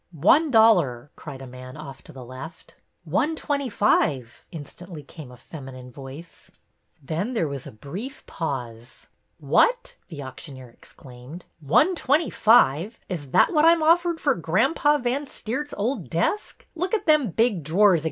[0.31, 2.75] "One dollar!" cried a man off to the left."
[3.19, 6.47] One twenty five!" instantly came a feminine voice.
[6.47, 9.05] THE AUCTION H3 Then there was a brief pause.''
[9.37, 9.97] What!
[10.07, 11.45] the auctioneer exclaimed.
[11.59, 12.99] One twenty five!
[13.09, 16.65] Is that wat I 'm offered for Granpa Van Steerfs old desk?
[16.73, 17.99] Look at them big drawers agen.